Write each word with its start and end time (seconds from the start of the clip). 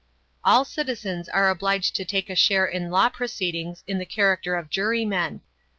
All 0.43 0.65
citizens 0.65 1.29
are 1.29 1.47
obliged 1.47 1.95
to 1.95 2.03
take 2.05 2.31
a 2.31 2.35
share 2.35 2.65
in 2.65 2.89
law 2.89 3.07
proceedings 3.09 3.83
in 3.85 3.99
the 3.99 4.03
character 4.07 4.55
of 4.55 4.67
jurymen. 4.71 5.41